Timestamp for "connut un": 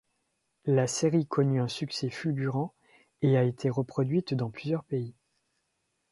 1.27-1.67